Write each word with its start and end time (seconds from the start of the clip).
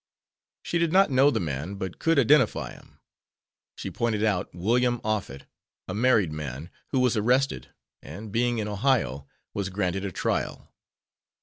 She 0.63 0.79
did 0.79 0.91
not 0.91 1.11
know 1.11 1.29
the 1.29 1.39
man 1.39 1.75
but 1.75 1.99
could 1.99 2.17
identify 2.17 2.73
him. 2.73 2.97
She 3.75 3.91
pointed 3.91 4.23
out 4.23 4.49
William 4.51 4.99
Offett, 5.01 5.43
a 5.87 5.93
married 5.93 6.31
man, 6.31 6.71
who 6.87 6.99
was 6.99 7.15
arrested 7.15 7.69
and, 8.01 8.31
being 8.31 8.57
in 8.57 8.67
Ohio, 8.67 9.27
was 9.53 9.69
granted 9.69 10.03
a 10.03 10.11
trial. 10.11 10.73